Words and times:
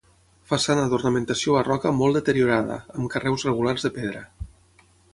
Façana 0.51 0.85
d'ornamentació 0.93 1.53
barroca 1.59 1.93
molt 1.99 2.19
deteriorada, 2.21 2.81
amb 2.99 3.13
carreus 3.17 3.49
regulars 3.53 3.89
de 3.89 3.97
pedra. 4.01 4.29